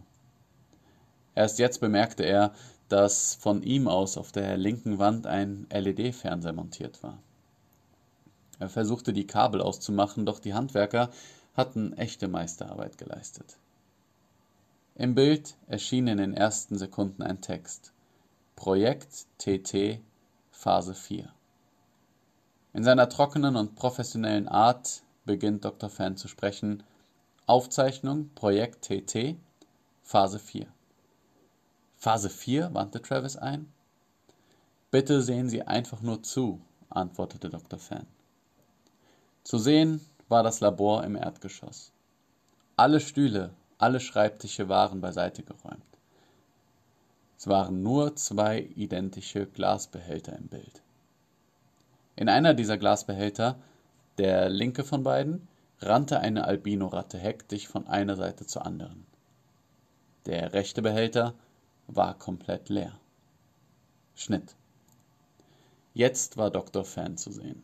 Erst 1.35 1.59
jetzt 1.59 1.79
bemerkte 1.79 2.23
er, 2.23 2.53
dass 2.89 3.35
von 3.35 3.61
ihm 3.61 3.87
aus 3.87 4.17
auf 4.17 4.31
der 4.31 4.57
linken 4.57 4.97
Wand 4.97 5.27
ein 5.27 5.67
LED-Fernseher 5.71 6.53
montiert 6.53 7.03
war. 7.03 7.19
Er 8.59 8.69
versuchte 8.69 9.13
die 9.13 9.27
Kabel 9.27 9.61
auszumachen, 9.61 10.25
doch 10.25 10.39
die 10.39 10.53
Handwerker 10.53 11.11
hatten 11.55 11.93
echte 11.93 12.27
Meisterarbeit 12.27 12.97
geleistet. 12.97 13.57
Im 14.95 15.13
Bild 15.13 15.55
erschien 15.67 16.07
in 16.07 16.17
den 16.17 16.33
ersten 16.33 16.77
Sekunden 16.77 17.21
ein 17.21 17.41
Text. 17.41 17.91
Projekt 18.55 19.27
TT 19.37 20.01
Phase 20.49 20.95
4. 20.95 21.31
In 22.74 22.83
seiner 22.83 23.09
trockenen 23.09 23.55
und 23.55 23.75
professionellen 23.75 24.47
Art 24.47 25.01
beginnt 25.25 25.65
Dr. 25.65 25.89
Fan 25.89 26.17
zu 26.17 26.27
sprechen. 26.27 26.83
Aufzeichnung 27.45 28.29
Projekt 28.36 28.86
TT 28.86 29.36
Phase 30.03 30.39
4. 30.39 30.67
Phase 31.97 32.29
4? 32.29 32.74
wandte 32.74 33.01
Travis 33.01 33.36
ein. 33.36 33.71
Bitte 34.91 35.21
sehen 35.21 35.50
Sie 35.50 35.63
einfach 35.63 36.01
nur 36.01 36.24
zu, 36.24 36.62
antwortete 36.89 37.50
Dr. 37.50 37.79
Fan. 37.79 38.07
Zu 39.43 39.57
sehen 39.57 40.01
war 40.29 40.43
das 40.43 40.59
Labor 40.59 41.03
im 41.03 41.15
Erdgeschoss. 41.15 41.91
Alle 42.75 43.00
Stühle, 43.00 43.53
alle 43.77 44.00
Schreibtische 44.00 44.69
waren 44.69 45.01
beiseite 45.01 45.43
geräumt. 45.43 45.83
Es 47.38 47.47
waren 47.47 47.83
nur 47.83 48.15
zwei 48.15 48.62
identische 48.75 49.45
Glasbehälter 49.45 50.36
im 50.38 50.47
Bild. 50.47 50.81
In 52.17 52.29
einer 52.29 52.55
dieser 52.55 52.79
Glasbehälter, 52.79 53.59
der 54.17 54.50
linke 54.50 54.83
von 54.83 55.03
beiden, 55.03 55.47
rannte 55.81 56.19
eine 56.19 56.45
Albinoratte 56.45 57.19
hektisch 57.19 57.67
von 57.67 57.86
einer 57.86 58.15
Seite 58.15 58.47
zur 58.47 58.65
anderen. 58.65 59.05
Der 60.25 60.51
rechte 60.53 60.81
Behälter 60.81 61.36
war 61.86 62.17
komplett 62.17 62.69
leer. 62.69 63.00
Schnitt. 64.15 64.55
Jetzt 65.93 66.38
war 66.38 66.50
Dr. 66.50 66.83
Fan 66.83 67.17
zu 67.17 67.31
sehen. 67.31 67.62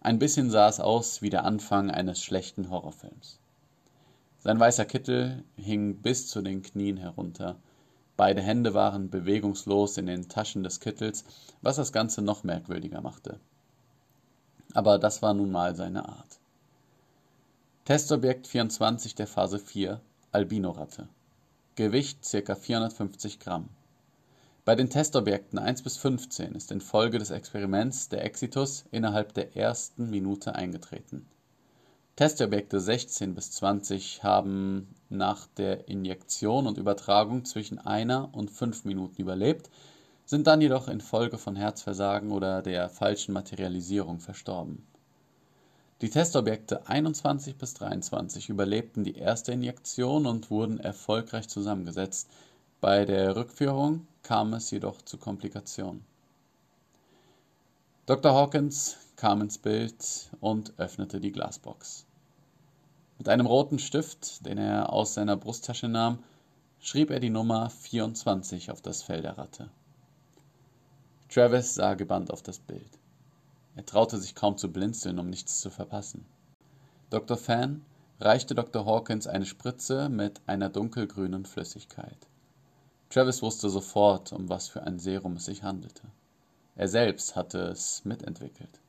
Ein 0.00 0.18
bisschen 0.18 0.50
sah 0.50 0.68
es 0.68 0.80
aus 0.80 1.22
wie 1.22 1.30
der 1.30 1.44
Anfang 1.44 1.88
eines 1.88 2.20
schlechten 2.20 2.70
Horrorfilms. 2.70 3.38
Sein 4.38 4.58
weißer 4.58 4.84
Kittel 4.84 5.44
hing 5.54 6.02
bis 6.02 6.26
zu 6.26 6.42
den 6.42 6.62
Knien 6.62 6.96
herunter. 6.96 7.56
Beide 8.16 8.42
Hände 8.42 8.74
waren 8.74 9.10
bewegungslos 9.10 9.96
in 9.96 10.06
den 10.06 10.28
Taschen 10.28 10.64
des 10.64 10.80
Kittels, 10.80 11.24
was 11.62 11.76
das 11.76 11.92
Ganze 11.92 12.20
noch 12.20 12.42
merkwürdiger 12.42 13.00
machte. 13.00 13.38
Aber 14.76 14.98
das 14.98 15.22
war 15.22 15.32
nun 15.32 15.50
mal 15.50 15.74
seine 15.74 16.06
Art. 16.06 16.38
Testobjekt 17.86 18.46
24 18.46 19.14
der 19.14 19.26
Phase 19.26 19.58
4, 19.58 20.02
Albinoratte. 20.32 21.08
Gewicht 21.76 22.30
ca. 22.30 22.54
450 22.54 23.40
Gramm. 23.40 23.70
Bei 24.66 24.74
den 24.74 24.90
Testobjekten 24.90 25.58
1 25.58 25.80
bis 25.80 25.96
15 25.96 26.54
ist 26.54 26.70
infolge 26.72 27.18
des 27.18 27.30
Experiments 27.30 28.10
der 28.10 28.22
Exitus 28.26 28.84
innerhalb 28.90 29.32
der 29.32 29.56
ersten 29.56 30.10
Minute 30.10 30.54
eingetreten. 30.54 31.26
Testobjekte 32.16 32.78
16 32.78 33.34
bis 33.34 33.52
20 33.52 34.24
haben 34.24 34.94
nach 35.08 35.46
der 35.56 35.88
Injektion 35.88 36.66
und 36.66 36.76
Übertragung 36.76 37.46
zwischen 37.46 37.78
einer 37.78 38.34
und 38.34 38.50
fünf 38.50 38.84
Minuten 38.84 39.22
überlebt, 39.22 39.70
sind 40.26 40.48
dann 40.48 40.60
jedoch 40.60 40.88
infolge 40.88 41.38
von 41.38 41.56
Herzversagen 41.56 42.32
oder 42.32 42.60
der 42.60 42.88
falschen 42.88 43.32
Materialisierung 43.32 44.18
verstorben. 44.18 44.84
Die 46.02 46.10
Testobjekte 46.10 46.86
21 46.88 47.56
bis 47.56 47.72
23 47.74 48.50
überlebten 48.50 49.04
die 49.04 49.16
erste 49.16 49.52
Injektion 49.52 50.26
und 50.26 50.50
wurden 50.50 50.78
erfolgreich 50.78 51.48
zusammengesetzt, 51.48 52.28
bei 52.80 53.06
der 53.06 53.34
Rückführung 53.34 54.06
kam 54.22 54.52
es 54.52 54.70
jedoch 54.70 55.00
zu 55.00 55.16
Komplikationen. 55.16 56.04
Dr. 58.04 58.34
Hawkins 58.34 58.96
kam 59.16 59.40
ins 59.40 59.58
Bild 59.58 60.30
und 60.40 60.78
öffnete 60.78 61.20
die 61.20 61.32
Glasbox. 61.32 62.04
Mit 63.18 63.28
einem 63.28 63.46
roten 63.46 63.78
Stift, 63.78 64.44
den 64.44 64.58
er 64.58 64.92
aus 64.92 65.14
seiner 65.14 65.36
Brusttasche 65.36 65.88
nahm, 65.88 66.18
schrieb 66.78 67.10
er 67.10 67.20
die 67.20 67.30
Nummer 67.30 67.70
24 67.70 68.70
auf 68.70 68.82
das 68.82 69.02
Fell 69.02 69.22
der 69.22 69.38
Ratte. 69.38 69.70
Travis 71.28 71.74
sah 71.74 71.94
gebannt 71.94 72.30
auf 72.30 72.42
das 72.42 72.58
Bild. 72.58 72.98
Er 73.74 73.84
traute 73.84 74.16
sich 74.18 74.34
kaum 74.34 74.56
zu 74.56 74.72
blinzeln, 74.72 75.18
um 75.18 75.28
nichts 75.28 75.60
zu 75.60 75.70
verpassen. 75.70 76.24
Dr. 77.10 77.36
Fan 77.36 77.84
reichte 78.20 78.54
Dr. 78.54 78.86
Hawkins 78.86 79.26
eine 79.26 79.44
Spritze 79.44 80.08
mit 80.08 80.40
einer 80.46 80.70
dunkelgrünen 80.70 81.44
Flüssigkeit. 81.44 82.16
Travis 83.10 83.42
wusste 83.42 83.68
sofort, 83.68 84.32
um 84.32 84.48
was 84.48 84.68
für 84.68 84.82
ein 84.82 84.98
Serum 84.98 85.34
es 85.34 85.44
sich 85.44 85.62
handelte. 85.62 86.02
Er 86.74 86.88
selbst 86.88 87.36
hatte 87.36 87.58
es 87.68 88.04
mitentwickelt. 88.04 88.80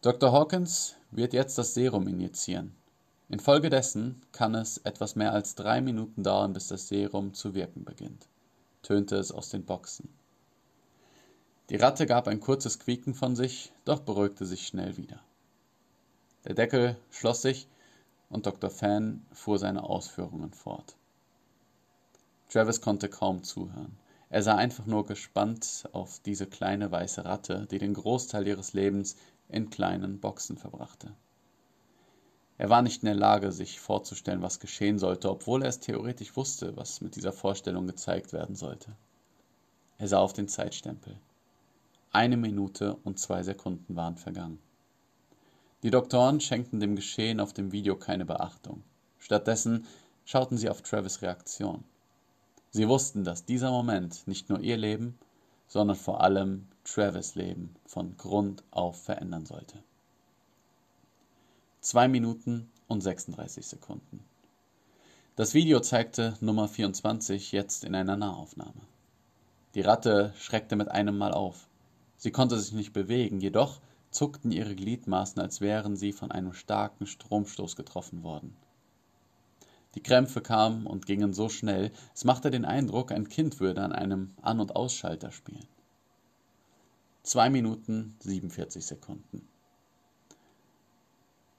Dr. 0.00 0.32
Hawkins 0.32 0.96
wird 1.10 1.32
jetzt 1.32 1.58
das 1.58 1.74
Serum 1.74 2.06
injizieren. 2.08 2.74
Infolgedessen 3.28 4.22
kann 4.32 4.54
es 4.54 4.78
etwas 4.78 5.16
mehr 5.16 5.32
als 5.32 5.54
drei 5.54 5.80
Minuten 5.80 6.22
dauern, 6.22 6.52
bis 6.52 6.68
das 6.68 6.88
Serum 6.88 7.34
zu 7.34 7.54
wirken 7.54 7.84
beginnt, 7.84 8.28
tönte 8.82 9.16
es 9.16 9.32
aus 9.32 9.50
den 9.50 9.64
Boxen. 9.64 10.08
Die 11.70 11.76
Ratte 11.76 12.06
gab 12.06 12.28
ein 12.28 12.40
kurzes 12.40 12.78
Quieken 12.78 13.12
von 13.12 13.36
sich, 13.36 13.72
doch 13.84 14.00
beruhigte 14.00 14.46
sich 14.46 14.66
schnell 14.66 14.96
wieder. 14.96 15.20
Der 16.46 16.54
Deckel 16.54 16.96
schloss 17.10 17.42
sich 17.42 17.68
und 18.30 18.46
Dr. 18.46 18.70
Fan 18.70 19.26
fuhr 19.32 19.58
seine 19.58 19.82
Ausführungen 19.82 20.52
fort. 20.52 20.96
Travis 22.48 22.80
konnte 22.80 23.10
kaum 23.10 23.42
zuhören. 23.42 23.98
Er 24.30 24.42
sah 24.42 24.56
einfach 24.56 24.86
nur 24.86 25.04
gespannt 25.04 25.86
auf 25.92 26.20
diese 26.20 26.46
kleine 26.46 26.90
weiße 26.90 27.26
Ratte, 27.26 27.66
die 27.70 27.78
den 27.78 27.92
Großteil 27.92 28.46
ihres 28.46 28.72
Lebens 28.72 29.16
in 29.50 29.68
kleinen 29.68 30.20
Boxen 30.20 30.56
verbrachte. 30.56 31.12
Er 32.56 32.70
war 32.70 32.80
nicht 32.80 33.02
in 33.02 33.06
der 33.06 33.14
Lage, 33.14 33.52
sich 33.52 33.78
vorzustellen, 33.78 34.40
was 34.40 34.58
geschehen 34.58 34.98
sollte, 34.98 35.30
obwohl 35.30 35.62
er 35.62 35.68
es 35.68 35.80
theoretisch 35.80 36.34
wusste, 36.34 36.76
was 36.78 37.02
mit 37.02 37.14
dieser 37.14 37.32
Vorstellung 37.32 37.86
gezeigt 37.86 38.32
werden 38.32 38.56
sollte. 38.56 38.96
Er 39.98 40.08
sah 40.08 40.18
auf 40.18 40.32
den 40.32 40.48
Zeitstempel. 40.48 41.18
Eine 42.10 42.36
Minute 42.36 42.96
und 43.04 43.18
zwei 43.18 43.42
Sekunden 43.42 43.94
waren 43.94 44.16
vergangen. 44.16 44.58
Die 45.82 45.90
Doktoren 45.90 46.40
schenkten 46.40 46.80
dem 46.80 46.96
Geschehen 46.96 47.38
auf 47.38 47.52
dem 47.52 47.70
Video 47.70 47.96
keine 47.96 48.24
Beachtung. 48.24 48.82
Stattdessen 49.18 49.86
schauten 50.24 50.56
sie 50.56 50.70
auf 50.70 50.82
Travis 50.82 51.22
Reaktion. 51.22 51.84
Sie 52.70 52.88
wussten, 52.88 53.24
dass 53.24 53.44
dieser 53.44 53.70
Moment 53.70 54.26
nicht 54.26 54.48
nur 54.48 54.60
ihr 54.60 54.76
Leben, 54.76 55.18
sondern 55.68 55.96
vor 55.96 56.22
allem 56.22 56.66
Travis 56.84 57.34
Leben 57.34 57.74
von 57.86 58.16
Grund 58.16 58.64
auf 58.70 59.02
verändern 59.02 59.46
sollte. 59.46 59.82
Zwei 61.80 62.08
Minuten 62.08 62.70
und 62.88 63.02
36 63.02 63.66
Sekunden. 63.66 64.24
Das 65.36 65.54
Video 65.54 65.78
zeigte 65.80 66.36
Nummer 66.40 66.66
24 66.68 67.52
jetzt 67.52 67.84
in 67.84 67.94
einer 67.94 68.16
Nahaufnahme. 68.16 68.80
Die 69.74 69.82
Ratte 69.82 70.32
schreckte 70.36 70.74
mit 70.74 70.88
einem 70.88 71.16
Mal 71.16 71.32
auf. 71.32 71.67
Sie 72.18 72.32
konnte 72.32 72.58
sich 72.58 72.72
nicht 72.72 72.92
bewegen, 72.92 73.40
jedoch 73.40 73.80
zuckten 74.10 74.50
ihre 74.50 74.74
Gliedmaßen, 74.74 75.40
als 75.40 75.60
wären 75.60 75.96
sie 75.96 76.12
von 76.12 76.32
einem 76.32 76.52
starken 76.52 77.06
Stromstoß 77.06 77.76
getroffen 77.76 78.24
worden. 78.24 78.56
Die 79.94 80.02
Krämpfe 80.02 80.40
kamen 80.40 80.86
und 80.86 81.06
gingen 81.06 81.32
so 81.32 81.48
schnell, 81.48 81.92
es 82.14 82.24
machte 82.24 82.50
den 82.50 82.64
Eindruck, 82.64 83.12
ein 83.12 83.28
Kind 83.28 83.60
würde 83.60 83.82
an 83.82 83.92
einem 83.92 84.34
An- 84.42 84.60
und 84.60 84.74
Ausschalter 84.74 85.30
spielen. 85.30 85.66
Zwei 87.22 87.50
Minuten 87.50 88.16
47 88.20 88.84
Sekunden. 88.84 89.46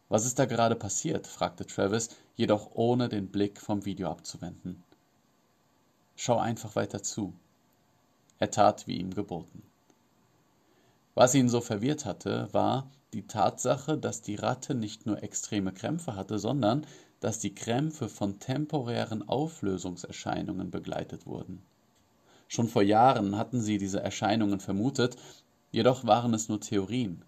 Was 0.09 0.25
ist 0.25 0.39
da 0.39 0.45
gerade 0.45 0.75
passiert? 0.75 1.25
fragte 1.25 1.65
Travis, 1.65 2.09
jedoch 2.35 2.71
ohne 2.73 3.07
den 3.07 3.29
Blick 3.29 3.61
vom 3.61 3.85
Video 3.85 4.09
abzuwenden. 4.09 4.83
Schau 6.15 6.37
einfach 6.37 6.75
weiter 6.75 7.01
zu. 7.01 7.33
Er 8.39 8.51
tat, 8.51 8.87
wie 8.87 8.97
ihm 8.97 9.13
geboten. 9.13 9.68
Was 11.15 11.35
ihn 11.35 11.49
so 11.49 11.61
verwirrt 11.61 12.05
hatte, 12.05 12.47
war 12.51 12.89
die 13.13 13.27
Tatsache, 13.27 13.97
dass 13.97 14.21
die 14.21 14.35
Ratte 14.35 14.75
nicht 14.75 15.05
nur 15.05 15.23
extreme 15.23 15.73
Krämpfe 15.73 16.15
hatte, 16.15 16.39
sondern 16.39 16.85
dass 17.19 17.39
die 17.39 17.53
Krämpfe 17.53 18.07
von 18.07 18.39
temporären 18.39 19.27
Auflösungserscheinungen 19.27 20.71
begleitet 20.71 21.25
wurden. 21.25 21.61
Schon 22.47 22.67
vor 22.67 22.81
Jahren 22.81 23.37
hatten 23.37 23.61
sie 23.61 23.77
diese 23.77 24.01
Erscheinungen 24.01 24.59
vermutet, 24.59 25.17
jedoch 25.71 26.05
waren 26.05 26.33
es 26.33 26.49
nur 26.49 26.61
Theorien. 26.61 27.23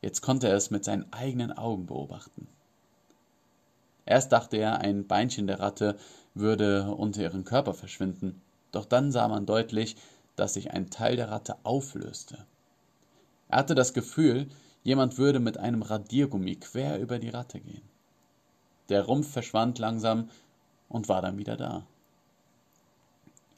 Jetzt 0.00 0.20
konnte 0.20 0.48
er 0.48 0.56
es 0.56 0.70
mit 0.70 0.84
seinen 0.84 1.10
eigenen 1.12 1.52
Augen 1.52 1.86
beobachten. 1.86 2.48
Erst 4.04 4.32
dachte 4.32 4.56
er, 4.56 4.80
ein 4.80 5.06
Beinchen 5.06 5.46
der 5.46 5.60
Ratte 5.60 5.96
würde 6.34 6.90
unter 6.90 7.22
ihrem 7.22 7.44
Körper 7.44 7.72
verschwinden, 7.72 8.42
doch 8.72 8.84
dann 8.84 9.12
sah 9.12 9.28
man 9.28 9.46
deutlich, 9.46 9.96
dass 10.34 10.54
sich 10.54 10.72
ein 10.72 10.90
Teil 10.90 11.16
der 11.16 11.30
Ratte 11.30 11.56
auflöste. 11.62 12.46
Er 13.52 13.58
hatte 13.58 13.74
das 13.74 13.92
Gefühl, 13.92 14.48
jemand 14.82 15.18
würde 15.18 15.38
mit 15.38 15.58
einem 15.58 15.82
Radiergummi 15.82 16.56
quer 16.56 16.98
über 16.98 17.18
die 17.18 17.28
Ratte 17.28 17.60
gehen. 17.60 17.86
Der 18.88 19.02
Rumpf 19.02 19.30
verschwand 19.30 19.78
langsam 19.78 20.30
und 20.88 21.10
war 21.10 21.20
dann 21.20 21.36
wieder 21.36 21.58
da. 21.58 21.86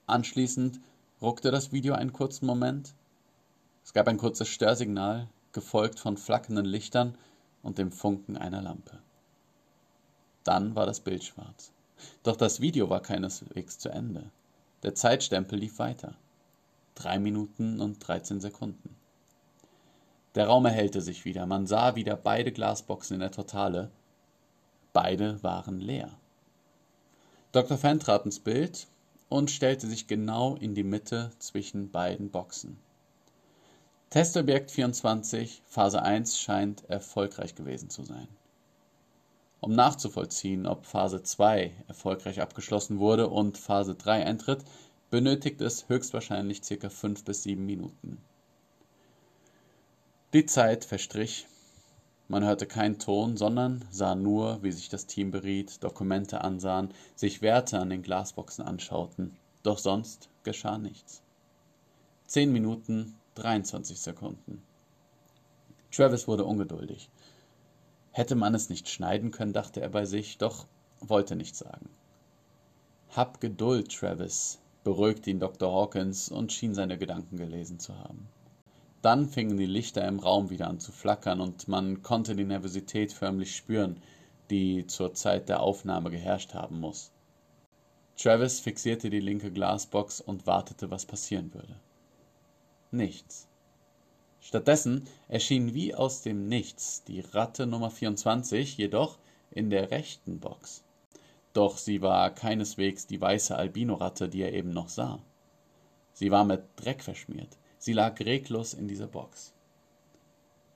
Anschließend 0.09 0.81
ruckte 1.23 1.53
das 1.53 1.71
Video 1.71 1.95
einen 1.95 2.13
kurzen 2.13 2.45
Moment. 2.45 2.93
Es 3.85 3.93
gab 3.93 4.09
ein 4.09 4.17
kurzes 4.17 4.49
Störsignal, 4.49 5.29
gefolgt 5.53 6.01
von 6.01 6.17
flackernden 6.17 6.67
Lichtern 6.67 7.17
und 7.63 7.79
dem 7.79 7.93
Funken 7.93 8.37
einer 8.37 8.63
Lampe. 8.63 8.99
Dann 10.43 10.75
war 10.75 10.87
das 10.87 10.99
Bild 10.99 11.23
schwarz. 11.23 11.71
Doch 12.25 12.35
das 12.35 12.61
Video 12.61 12.91
war 12.91 13.01
keineswegs 13.01 13.79
zu 13.79 13.91
Ende. 13.91 14.29
Der 14.83 14.97
Zeitstempel 14.97 15.61
lief 15.61 15.79
weiter. 15.79 16.17
Drei 16.97 17.21
Minuten 17.21 17.81
und 17.81 18.01
13 18.01 18.41
Sekunden. 18.41 18.97
Der 20.35 20.49
Raum 20.49 20.67
erhellte 20.67 21.01
sich 21.01 21.25
wieder. 21.25 21.47
Man 21.47 21.67
sah 21.67 21.95
wieder 21.95 22.17
beide 22.17 22.51
Glasboxen 22.51 23.15
in 23.15 23.21
der 23.21 23.31
Totale. 23.31 23.91
Beide 24.93 25.43
waren 25.43 25.81
leer. 25.81 26.11
Dr. 27.53 27.79
Fan 27.79 28.01
trat 28.01 28.25
ins 28.25 28.41
Bild 28.41 28.89
und 29.29 29.51
stellte 29.51 29.87
sich 29.87 30.09
genau 30.09 30.57
in 30.57 30.75
die 30.75 30.83
Mitte 30.83 31.31
zwischen 31.39 31.91
beiden 31.91 32.31
Boxen. 32.31 32.79
Testobjekt 34.11 34.71
24, 34.71 35.63
Phase 35.67 36.03
1 36.03 36.39
scheint 36.39 36.89
erfolgreich 36.89 37.55
gewesen 37.55 37.91
zu 37.91 38.03
sein. 38.03 38.29
Um 39.61 39.75
nachzuvollziehen, 39.75 40.67
ob 40.67 40.85
Phase 40.85 41.23
2 41.23 41.73
erfolgreich 41.89 42.41
abgeschlossen 42.41 42.99
wurde 42.99 43.29
und 43.29 43.57
Phase 43.57 43.95
3 43.95 44.27
eintritt, 44.27 44.65
benötigt 45.11 45.61
es 45.61 45.89
höchstwahrscheinlich 45.89 46.61
ca. 46.63 46.89
5 46.89 47.25
bis 47.25 47.45
7 47.45 47.65
Minuten. 47.65 48.19
Die 50.35 50.47
Zeit 50.47 50.85
verstrich. 50.85 51.47
Man 52.27 52.43
hörte 52.43 52.67
keinen 52.67 52.99
Ton, 52.99 53.37
sondern 53.37 53.85
sah 53.93 54.17
nur, 54.17 54.61
wie 54.65 54.73
sich 54.73 54.89
das 54.89 55.07
Team 55.07 55.31
beriet, 55.31 55.85
Dokumente 55.85 56.41
ansahen, 56.41 56.93
sich 57.15 57.41
Werte 57.41 57.79
an 57.79 57.89
den 57.89 58.03
Glasboxen 58.03 58.65
anschauten. 58.65 59.37
Doch 59.63 59.79
sonst 59.79 60.29
geschah 60.43 60.77
nichts. 60.77 61.23
Zehn 62.27 62.53
Minuten 62.53 63.15
23 63.37 64.01
Sekunden. 64.01 64.61
Travis 65.93 66.27
wurde 66.27 66.45
ungeduldig. 66.45 67.11
Hätte 68.11 68.35
man 68.35 68.57
es 68.57 68.69
nicht 68.69 68.89
schneiden 68.89 69.31
können, 69.31 69.53
dachte 69.53 69.83
er 69.83 69.91
bei 69.91 70.05
sich, 70.05 70.37
doch 70.39 70.67
wollte 70.99 71.37
nichts 71.37 71.61
sagen. 71.61 71.89
Hab 73.11 73.41
Geduld, 73.41 73.97
Travis, 73.97 74.59
beruhigte 74.83 75.31
ihn 75.31 75.39
Dr. 75.39 75.73
Hawkins 75.73 76.29
und 76.29 76.53
schien 76.53 76.75
seine 76.75 76.99
Gedanken 76.99 77.37
gelesen 77.37 77.79
zu 77.79 77.97
haben. 77.97 78.29
Dann 79.05 79.29
fingen 79.29 79.57
die 79.57 79.67
Lichter 79.67 80.07
im 80.09 80.19
Raum 80.19 80.51
wieder 80.51 80.67
an 80.67 80.81
zu 80.81 80.91
flackern 80.91 81.41
und 81.41 81.69
man 81.69 82.03
konnte 82.03 82.35
die 82.35 82.45
Nervosität 82.45 83.13
förmlich 83.13 83.55
spüren, 83.55 84.03
die 84.51 84.87
zur 84.87 85.15
Zeit 85.15 85.49
der 85.49 85.61
Aufnahme 85.61 86.11
geherrscht 86.11 86.55
haben 86.55 86.81
muss. 86.81 87.13
Travis 88.17 88.61
fixierte 88.61 89.11
die 89.11 89.21
linke 89.21 89.53
Glasbox 89.53 90.21
und 90.21 90.47
wartete, 90.47 90.91
was 90.91 91.05
passieren 91.05 91.53
würde 91.55 91.77
nichts. 92.95 93.49
Stattdessen 94.41 95.07
erschien 95.29 95.75
wie 95.75 95.95
aus 95.95 96.23
dem 96.23 96.49
Nichts 96.49 97.03
die 97.05 97.21
Ratte 97.21 97.67
Nummer 97.67 97.91
24 97.91 98.79
jedoch 98.79 99.19
in 99.51 99.71
der 99.71 99.91
rechten 99.91 100.39
Box. 100.39 100.83
Doch 101.53 101.79
sie 101.79 102.03
war 102.03 102.31
keineswegs 102.31 103.07
die 103.07 103.21
weiße 103.21 103.57
Albino-Ratte, 103.57 104.29
die 104.29 104.43
er 104.43 104.53
eben 104.53 104.71
noch 104.71 104.89
sah. 104.89 105.21
Sie 106.13 106.31
war 106.31 106.45
mit 106.45 106.63
Dreck 106.77 107.03
verschmiert. 107.03 107.57
Sie 107.85 107.93
lag 107.93 108.19
reglos 108.21 108.73
in 108.73 108.89
dieser 108.89 109.09
Box. 109.09 109.53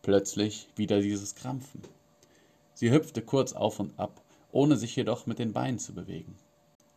Plötzlich 0.03 0.69
wieder 0.77 1.01
dieses 1.01 1.35
Krampfen. 1.35 1.81
Sie 2.75 2.91
hüpfte 2.91 3.23
kurz 3.23 3.55
auf 3.55 3.81
und 3.81 3.99
ab, 3.99 4.21
ohne 4.53 4.77
sich 4.77 4.95
jedoch 4.95 5.25
mit 5.25 5.39
den 5.39 5.55
Beinen 5.55 5.79
zu 5.79 5.95
bewegen. 5.95 6.37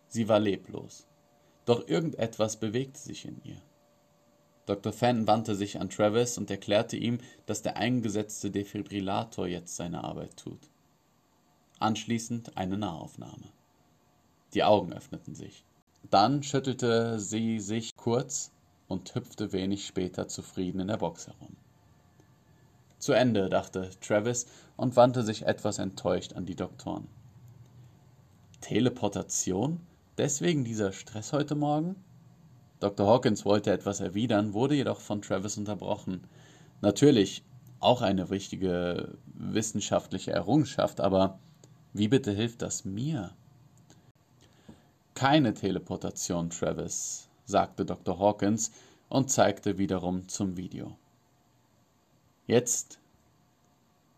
Sie 0.10 0.28
war 0.28 0.42
leblos. 0.42 1.08
Doch 1.64 1.88
irgendetwas 1.88 2.58
bewegte 2.58 3.00
sich 3.00 3.24
in 3.24 3.40
ihr. 3.46 3.62
Dr. 4.66 4.92
Fenton 4.92 5.28
wandte 5.28 5.56
sich 5.56 5.80
an 5.80 5.90
Travis 5.90 6.38
und 6.38 6.52
erklärte 6.52 6.98
ihm, 6.98 7.20
dass 7.46 7.62
der 7.62 7.78
eingesetzte 7.78 8.52
Defibrillator 8.52 9.48
jetzt 9.48 9.78
seine 9.78 10.04
Arbeit 10.04 10.36
tut. 10.36 10.70
Anschließend 11.80 12.58
eine 12.58 12.78
Nahaufnahme. 12.78 13.48
Die 14.56 14.66
Augen 14.66 14.92
öffneten 14.92 15.36
sich. 15.36 15.64
Dann 16.10 16.44
schüttelte 16.44 17.18
sie 17.18 17.62
sich 17.62 17.96
kurz 17.96 18.52
und 18.92 19.16
hüpfte 19.16 19.52
wenig 19.54 19.88
später 19.88 20.28
zufrieden 20.28 20.82
in 20.82 20.88
der 20.88 20.98
Box 20.98 21.28
herum. 21.28 21.56
Zu 23.00 23.14
Ende, 23.14 23.50
dachte 23.50 23.90
Travis 24.02 24.46
und 24.78 24.96
wandte 24.96 25.24
sich 25.24 25.48
etwas 25.48 25.80
enttäuscht 25.80 26.34
an 26.34 26.46
die 26.46 26.56
Doktoren. 26.56 27.08
Teleportation? 28.60 29.80
Deswegen 30.18 30.64
dieser 30.64 30.92
Stress 30.92 31.34
heute 31.34 31.56
Morgen? 31.56 31.96
Dr. 32.80 33.08
Hawkins 33.08 33.46
wollte 33.46 33.72
etwas 33.72 34.02
erwidern, 34.02 34.54
wurde 34.54 34.76
jedoch 34.76 35.00
von 35.00 35.22
Travis 35.22 35.58
unterbrochen. 35.58 36.28
Natürlich 36.82 37.44
auch 37.80 38.02
eine 38.02 38.30
wichtige 38.30 39.18
wissenschaftliche 39.34 40.32
Errungenschaft, 40.32 41.02
aber 41.02 41.40
wie 41.94 42.08
bitte 42.08 42.32
hilft 42.32 42.62
das 42.62 42.86
mir? 42.86 43.32
Keine 45.16 45.54
Teleportation, 45.54 46.50
Travis, 46.50 47.31
sagte 47.46 47.86
Dr. 47.86 48.20
Hawkins 48.20 48.72
und 49.10 49.30
zeigte 49.30 49.78
wiederum 49.78 50.28
zum 50.28 50.58
Video. 50.58 50.96
Jetzt 52.48 53.00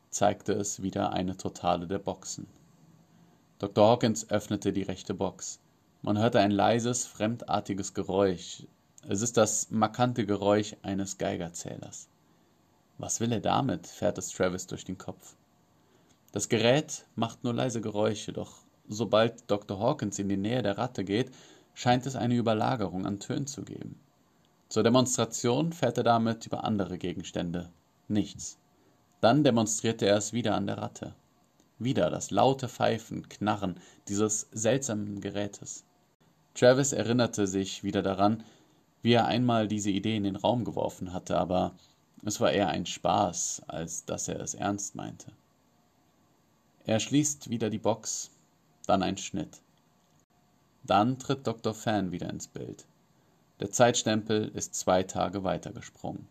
zeigte 0.09 0.53
es 0.53 0.81
wieder 0.81 1.11
eine 1.11 1.35
Totale 1.35 1.87
der 1.87 1.99
Boxen. 1.99 2.47
Dr. 3.59 3.87
Hawkins 3.87 4.29
öffnete 4.29 4.73
die 4.73 4.83
rechte 4.83 5.13
Box. 5.13 5.59
Man 6.01 6.17
hörte 6.17 6.39
ein 6.39 6.51
leises, 6.51 7.05
fremdartiges 7.05 7.93
Geräusch. 7.93 8.63
Es 9.07 9.21
ist 9.21 9.37
das 9.37 9.71
markante 9.71 10.25
Geräusch 10.25 10.75
eines 10.81 11.17
Geigerzählers. 11.17 12.07
Was 12.97 13.19
will 13.19 13.31
er 13.31 13.41
damit? 13.41 13.87
fährt 13.87 14.17
es 14.17 14.29
Travis 14.29 14.67
durch 14.67 14.85
den 14.85 14.97
Kopf. 14.97 15.35
Das 16.31 16.49
Gerät 16.49 17.05
macht 17.15 17.43
nur 17.43 17.53
leise 17.53 17.81
Geräusche, 17.81 18.33
doch 18.33 18.57
sobald 18.87 19.49
Dr. 19.49 19.79
Hawkins 19.79 20.19
in 20.19 20.29
die 20.29 20.37
Nähe 20.37 20.61
der 20.61 20.77
Ratte 20.77 21.03
geht, 21.03 21.31
scheint 21.73 22.05
es 22.05 22.15
eine 22.15 22.35
Überlagerung 22.35 23.05
an 23.05 23.19
Tönen 23.19 23.47
zu 23.47 23.63
geben. 23.63 23.99
Zur 24.69 24.83
Demonstration 24.83 25.73
fährt 25.73 25.97
er 25.97 26.03
damit 26.03 26.45
über 26.45 26.63
andere 26.63 26.97
Gegenstände. 26.97 27.69
Nichts. 28.07 28.57
Dann 29.21 29.43
demonstrierte 29.43 30.05
er 30.05 30.17
es 30.17 30.33
wieder 30.33 30.55
an 30.55 30.67
der 30.67 30.77
Ratte. 30.77 31.13
Wieder 31.79 32.09
das 32.09 32.31
laute 32.31 32.67
Pfeifen, 32.67 33.29
Knarren 33.29 33.79
dieses 34.07 34.47
seltsamen 34.51 35.21
Gerätes. 35.21 35.83
Travis 36.55 36.91
erinnerte 36.91 37.47
sich 37.47 37.83
wieder 37.83 38.01
daran, 38.01 38.43
wie 39.01 39.13
er 39.13 39.25
einmal 39.25 39.67
diese 39.67 39.89
Idee 39.89 40.17
in 40.17 40.23
den 40.23 40.35
Raum 40.35 40.65
geworfen 40.65 41.13
hatte, 41.13 41.37
aber 41.37 41.73
es 42.25 42.39
war 42.39 42.51
eher 42.51 42.69
ein 42.69 42.85
Spaß, 42.85 43.63
als 43.67 44.05
dass 44.05 44.27
er 44.27 44.39
es 44.39 44.53
ernst 44.53 44.95
meinte. 44.95 45.31
Er 46.85 46.99
schließt 46.99 47.49
wieder 47.49 47.69
die 47.69 47.79
Box, 47.79 48.31
dann 48.87 49.03
ein 49.03 49.17
Schnitt. 49.17 49.61
Dann 50.83 51.17
tritt 51.17 51.47
Dr. 51.47 51.73
Fan 51.73 52.11
wieder 52.11 52.29
ins 52.29 52.47
Bild. 52.47 52.85
Der 53.59 53.71
Zeitstempel 53.71 54.49
ist 54.49 54.75
zwei 54.75 55.03
Tage 55.03 55.43
weitergesprungen. 55.43 56.27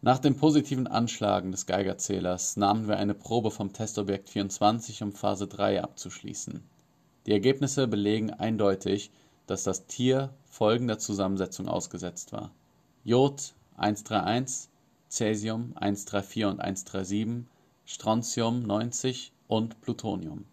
Nach 0.00 0.18
dem 0.18 0.36
positiven 0.36 0.86
Anschlagen 0.86 1.52
des 1.52 1.66
Geigerzählers 1.66 2.56
nahmen 2.56 2.88
wir 2.88 2.96
eine 2.96 3.14
Probe 3.14 3.50
vom 3.50 3.72
Testobjekt 3.72 4.30
24, 4.30 5.02
um 5.02 5.12
Phase 5.12 5.46
3 5.46 5.82
abzuschließen. 5.82 6.62
Die 7.26 7.32
Ergebnisse 7.32 7.86
belegen 7.86 8.30
eindeutig, 8.30 9.10
dass 9.46 9.62
das 9.62 9.86
Tier 9.86 10.34
folgender 10.44 10.98
Zusammensetzung 10.98 11.68
ausgesetzt 11.68 12.32
war: 12.32 12.50
Jod 13.04 13.54
131, 13.76 14.68
Cäsium 15.08 15.72
134 15.76 16.46
und 16.46 16.60
137, 16.60 17.46
Strontium 17.84 18.62
90 18.62 19.32
und 19.46 19.80
Plutonium. 19.82 20.46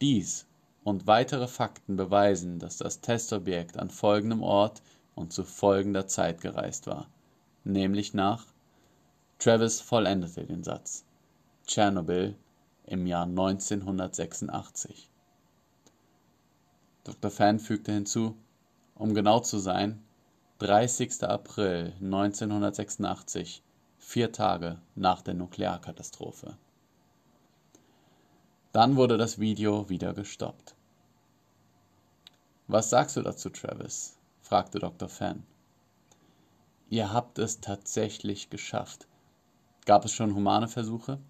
Dies 0.00 0.46
und 0.86 1.06
weitere 1.06 1.48
Fakten 1.48 1.96
beweisen, 1.96 2.58
dass 2.58 2.78
das 2.78 3.00
Testobjekt 3.00 3.78
an 3.78 3.90
folgendem 3.90 4.42
Ort 4.42 4.82
und 5.14 5.32
zu 5.32 5.44
folgender 5.44 6.06
Zeit 6.06 6.40
gereist 6.40 6.86
war 6.86 7.08
nämlich 7.66 8.14
nach 8.14 8.46
Travis 9.38 9.80
vollendete 9.80 10.46
den 10.46 10.62
Satz 10.62 11.04
Tschernobyl 11.66 12.36
im 12.86 13.06
Jahr 13.06 13.24
1986. 13.24 15.10
Dr. 17.02 17.30
Fan 17.30 17.58
fügte 17.58 17.92
hinzu, 17.92 18.36
um 18.94 19.14
genau 19.14 19.40
zu 19.40 19.58
sein, 19.58 20.00
30. 20.60 21.24
April 21.24 21.92
1986, 22.00 23.62
vier 23.98 24.30
Tage 24.30 24.80
nach 24.94 25.22
der 25.22 25.34
Nuklearkatastrophe. 25.34 26.56
Dann 28.70 28.94
wurde 28.94 29.16
das 29.18 29.40
Video 29.40 29.88
wieder 29.88 30.14
gestoppt. 30.14 30.75
Was 32.68 32.90
sagst 32.90 33.16
du 33.16 33.22
dazu, 33.22 33.48
Travis? 33.48 34.18
fragte 34.40 34.80
Dr. 34.80 35.08
Fan. 35.08 35.44
Ihr 36.88 37.12
habt 37.12 37.38
es 37.38 37.60
tatsächlich 37.60 38.50
geschafft. 38.50 39.06
Gab 39.84 40.04
es 40.04 40.12
schon 40.12 40.34
humane 40.34 40.66
Versuche? 40.66 41.20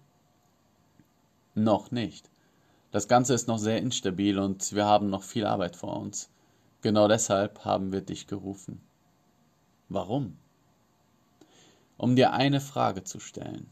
Noch 1.53 1.91
nicht. 1.91 2.31
Das 2.89 3.07
Ganze 3.07 3.35
ist 3.35 3.47
noch 3.47 3.59
sehr 3.59 3.79
instabil 3.79 4.39
und 4.39 4.73
wir 4.73 4.85
haben 4.85 5.11
noch 5.11 5.21
viel 5.21 5.45
Arbeit 5.45 5.75
vor 5.75 5.99
uns. 5.99 6.29
Genau 6.81 7.07
deshalb 7.07 7.65
haben 7.65 7.91
wir 7.91 8.01
dich 8.01 8.25
gerufen. 8.25 8.81
Warum? 9.89 10.37
Um 11.97 12.15
dir 12.15 12.33
eine 12.33 12.61
Frage 12.61 13.03
zu 13.03 13.19
stellen. 13.19 13.69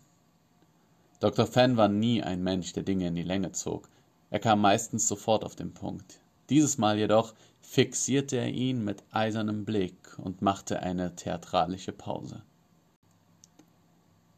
Dr. 1.19 1.47
Fan 1.47 1.77
war 1.77 1.87
nie 1.87 2.21
ein 2.21 2.43
Mensch, 2.43 2.73
der 2.73 2.83
Dinge 2.83 3.07
in 3.07 3.15
die 3.15 3.23
Länge 3.23 3.51
zog. 3.53 3.89
Er 4.29 4.39
kam 4.39 4.61
meistens 4.61 5.07
sofort 5.07 5.43
auf 5.43 5.55
den 5.55 5.73
Punkt. 5.73 6.19
Dieses 6.49 6.77
Mal 6.77 6.97
jedoch 6.97 7.33
fixierte 7.67 8.37
er 8.37 8.49
ihn 8.49 8.83
mit 8.83 9.03
eisernem 9.11 9.65
blick 9.65 10.17
und 10.17 10.41
machte 10.41 10.79
eine 10.81 11.15
theatralische 11.15 11.91
pause. 11.91 12.43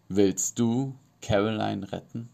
Willst 0.10 0.58
du 0.58 0.96
caroline 1.22 1.92
retten? 1.92 2.30